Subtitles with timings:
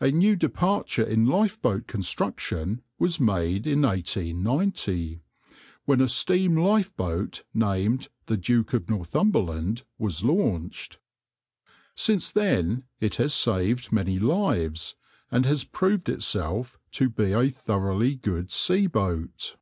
[0.00, 5.20] A new departure in lifeboat construction was made in 1890,
[5.84, 10.98] when a steam lifeboat, named the Duke of Northumberland, was launched.
[11.94, 14.94] Since then it has saved many lives,
[15.30, 19.58] and has proved itself to be a thoroughly good sea boat.